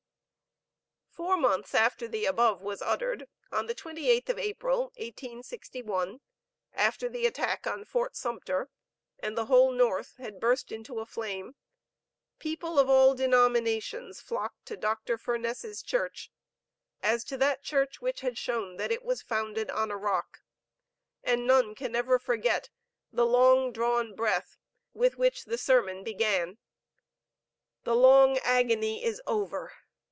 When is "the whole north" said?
9.37-10.15